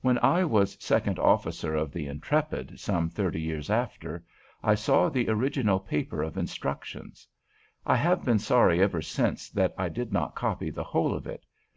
[0.00, 4.24] When I was second officer of the "Intrepid," some thirty years after,
[4.62, 7.26] I saw the original paper of instructions.
[7.84, 11.44] I have been sorry ever since that I did not copy the whole of it.